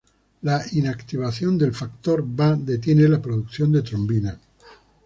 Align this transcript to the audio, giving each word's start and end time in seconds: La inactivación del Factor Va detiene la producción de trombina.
La 0.41 0.63
inactivación 0.71 1.59
del 1.59 1.75
Factor 1.75 2.23
Va 2.25 2.55
detiene 2.55 3.07
la 3.07 3.21
producción 3.21 3.71
de 3.71 3.83
trombina. 3.83 4.39